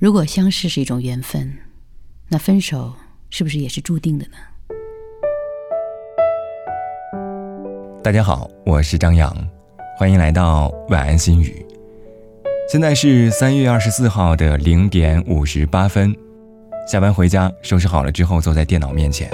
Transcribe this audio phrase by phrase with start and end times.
[0.00, 1.58] 如果相识是一种缘分，
[2.28, 2.94] 那分手
[3.28, 4.32] 是不是也是注定的呢？
[8.02, 9.30] 大家好，我是张扬，
[9.98, 11.66] 欢迎来到晚安心语。
[12.66, 16.16] 现在是三月二十四号的零点五十八分，
[16.90, 19.30] 下班回家，收拾好了之后，坐在电脑面前，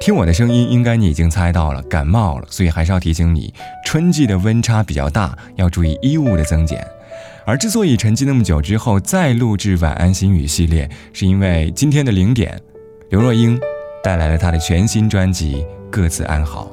[0.00, 3.52] 听我的声音，应该你已经猜到了，感冒了，所以还是要提醒你，
[3.84, 6.82] 春季的温差比较大，要注意衣物的增减。
[7.44, 12.60] 而之所以沉寂那么久之后再录制晚安心语系列，是因为今天的零点，
[13.10, 13.58] 刘若英
[14.02, 15.56] 带来了她的全新专辑
[15.90, 16.70] 《各自安好》。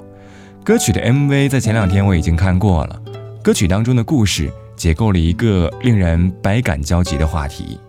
[0.64, 3.02] 歌曲的 MV 在前两天我已经看过了。
[3.42, 7.80] 歌曲当中的故事解构了一个令人百感交集的话题：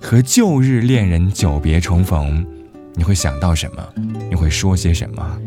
[0.00, 2.46] 和旧日恋人久别重逢，
[2.94, 3.86] 你会想到什么？
[4.30, 5.38] 你会说些什么？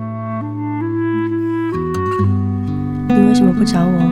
[3.09, 4.11] 你为什么不找我？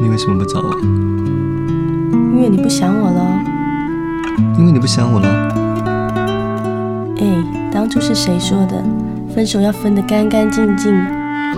[0.00, 0.76] 你为什么不找我？
[2.36, 3.42] 因为你不想我了。
[4.58, 5.26] 因为你不想我了。
[7.18, 7.42] 哎，
[7.72, 8.84] 当初是谁说的？
[9.34, 10.92] 分手要分得干干净净。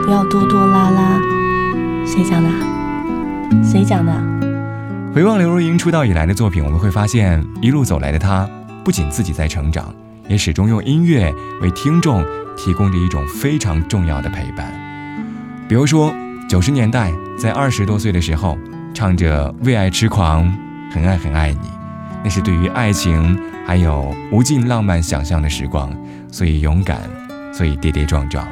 [0.04, 1.20] 不要拖拖拉拉，
[2.06, 2.48] 谁讲的？
[3.64, 4.12] 谁讲的？
[5.12, 8.48] 回望刘若英出道以来的作品，我们会发现，一路走来的她，
[8.84, 9.92] 不仅自己在成长，
[10.28, 12.24] 也始终用音乐为听众
[12.56, 14.72] 提供着一种非常重要的陪伴。
[15.68, 16.14] 比如说，
[16.48, 18.56] 九十年代在二十多岁的时候，
[18.94, 20.44] 唱着《为爱痴狂》，
[20.91, 21.69] 很爱很爱你，
[22.25, 25.94] 那是对于爱情还有无尽浪漫想象的时光，
[26.31, 27.00] 所以勇敢，
[27.53, 28.47] 所以跌跌撞撞。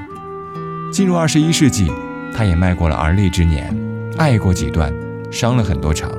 [0.93, 1.91] 进入二十一世纪，
[2.35, 3.75] 他也迈过了而立之年，
[4.17, 4.93] 爱过几段，
[5.31, 6.11] 伤了很多场。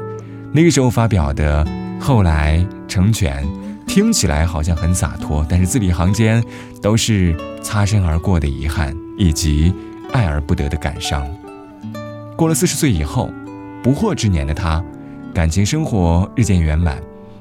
[0.52, 1.64] 那个时候发表的
[2.00, 3.44] 《后来成全》，
[3.86, 6.44] 听起来好像很洒脱，但是字里行间
[6.82, 9.74] 都是擦身而过的遗憾，以及
[10.14, 11.26] 爱而不得的感伤。
[12.36, 13.32] 过了四十岁以后，
[13.82, 14.84] 不惑之年的他，
[15.38, 16.98] 感情生活日渐圆满，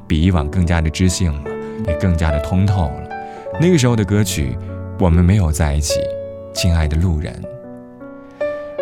[0.06, 1.50] 比以往更加的知性了，
[1.86, 3.08] 也更加的通透了。
[3.58, 4.55] 那个时候的歌曲，
[4.98, 5.98] 我们没有在一起。
[6.52, 7.42] 亲爱的路人，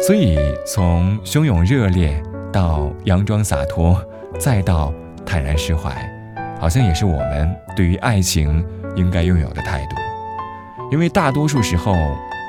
[0.04, 0.36] 所以
[0.66, 2.20] 从汹涌热烈
[2.52, 4.04] 到佯装洒脱，
[4.36, 4.92] 再到
[5.24, 5.92] 坦然释怀，
[6.58, 8.66] 好像也是我们对于爱情
[8.96, 9.96] 应该拥有的态度。
[10.90, 11.94] 因为大多数时候，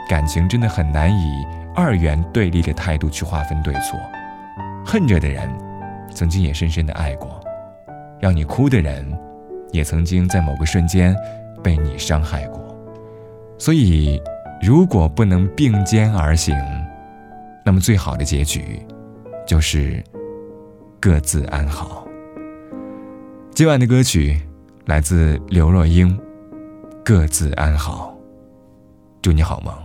[0.09, 3.99] 感情真的很难以二元对立的态度去划分对错。
[4.83, 5.47] 恨着的人，
[6.15, 7.29] 曾经也深深的爱过；
[8.19, 9.05] 让你哭的人，
[9.71, 11.15] 也曾经在某个瞬间
[11.61, 12.75] 被你伤害过。
[13.59, 14.19] 所以。
[14.61, 16.55] 如果不能并肩而行，
[17.63, 18.81] 那么最好的结局
[19.45, 20.01] 就是
[20.99, 22.07] 各自安好。
[23.53, 24.41] 今晚的歌曲
[24.85, 26.17] 来自刘若英，
[27.03, 28.17] 《各自安好》，
[29.21, 29.75] 祝你好梦。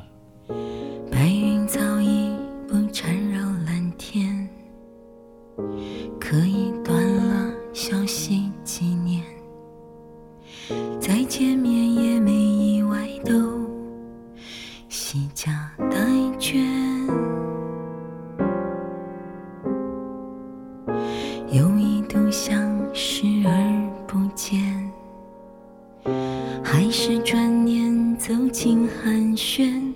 [26.72, 29.92] 还是转念走进寒暄，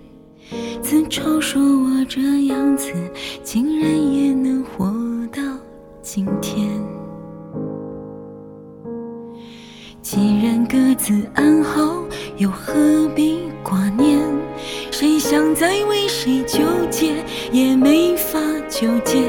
[0.83, 2.93] 自嘲说我这样子，
[3.45, 4.93] 竟然也能活
[5.33, 5.41] 到
[6.03, 6.69] 今天。
[10.03, 12.03] 既然各自安好，
[12.39, 14.19] 又何必挂念？
[14.91, 16.59] 谁想再为谁纠
[16.91, 18.37] 结，也没法
[18.69, 19.23] 纠结。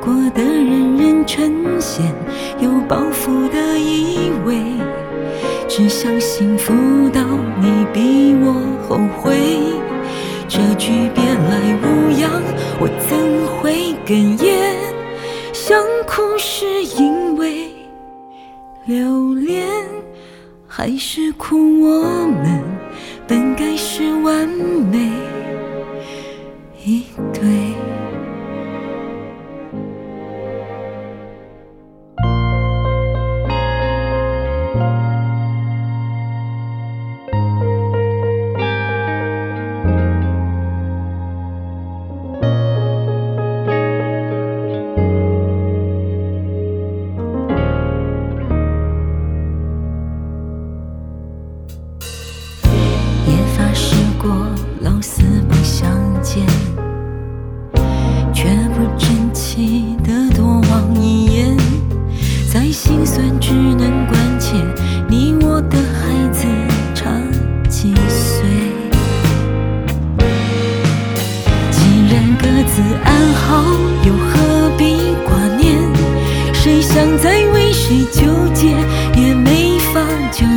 [0.00, 2.00] 过得人人称羡，
[2.58, 4.31] 有包袱的以为，
[5.74, 6.74] 只想幸福
[7.08, 7.22] 到
[7.58, 8.52] 你比我
[8.86, 9.38] 后悔。
[10.46, 12.28] 这句别来无恙，
[12.78, 13.16] 我怎
[13.56, 14.76] 会哽咽？
[15.54, 17.70] 想哭是因为
[18.84, 19.66] 留恋，
[20.66, 22.62] 还是哭我们
[23.26, 25.10] 本该是完美
[26.84, 27.81] 一对？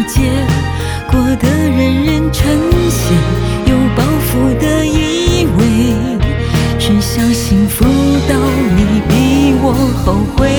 [0.07, 0.31] 界，
[1.11, 2.45] 过得人人称
[2.89, 3.13] 羡，
[3.65, 5.61] 有包袱的以为，
[6.79, 7.83] 只想幸福
[8.27, 8.35] 到
[8.75, 9.73] 你比我
[10.03, 10.05] 后
[10.35, 10.49] 悔。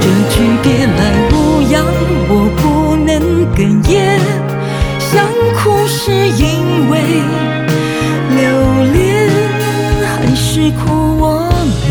[0.00, 1.84] 这句别来无恙，
[2.28, 2.62] 我不
[2.96, 3.10] 能
[3.54, 3.58] 哽
[3.88, 4.18] 咽，
[4.98, 5.10] 想
[5.54, 6.92] 哭是因为
[8.36, 8.42] 留
[8.92, 9.30] 恋，
[10.04, 10.82] 还是哭
[11.18, 11.22] 我
[11.52, 11.90] 们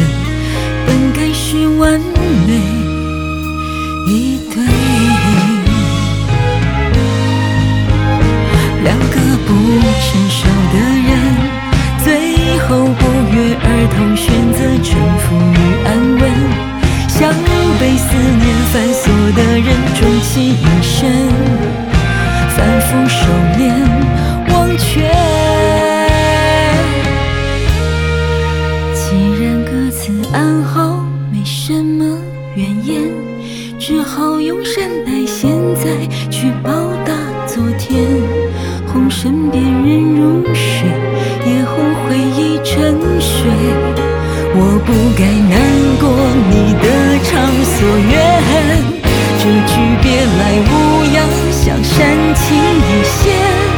[0.86, 2.00] 本该是完
[2.48, 2.50] 美。
[4.08, 4.41] 一
[10.12, 10.44] 成熟
[10.74, 10.78] 的
[11.08, 11.10] 人，
[12.04, 12.68] 最后
[13.00, 13.02] 不
[13.34, 13.66] 约而
[13.96, 16.24] 同选择沉浮与安稳，
[17.08, 17.32] 像
[17.80, 18.44] 被思念
[18.74, 21.00] 反锁的人，终其一生
[22.50, 23.16] 反复收
[23.56, 23.60] 敛
[24.52, 25.08] 忘却。
[28.94, 29.02] 既
[29.42, 32.20] 然各自安好，没什么
[32.56, 33.00] 怨言。
[33.80, 35.88] 只好用善待现在，
[36.30, 36.91] 去报。
[39.22, 40.90] 身边人入睡，
[41.46, 43.52] 夜后回忆沉睡。
[44.56, 45.54] 我不该难
[46.00, 46.10] 过
[46.50, 46.86] 你的
[47.24, 47.30] 畅
[47.64, 47.78] 所
[48.10, 48.14] 愿。
[49.38, 51.94] 这句别来无恙，像煽
[52.34, 53.71] 情一线。